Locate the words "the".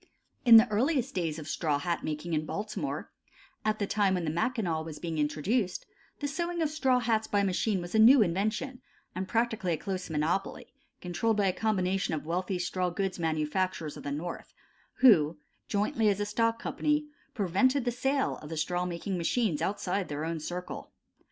0.57-0.67, 3.77-3.85, 4.25-4.31, 6.21-6.27, 14.01-14.11, 17.85-17.91, 18.49-18.57